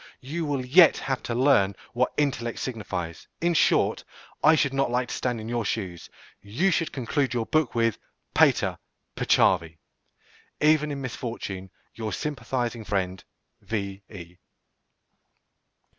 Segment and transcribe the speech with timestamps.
[0.21, 3.27] You will yet have to learn what "intellect" signifies.
[3.39, 4.03] In short,
[4.43, 6.09] I should not like to stand in your shoes.
[6.41, 7.99] You should conclude your book with
[8.33, 8.79] "Pater,
[9.15, 9.77] peccavi."
[10.59, 13.23] Even in misfortune, Your sympathizing friend,
[13.63, 14.39] _V.E.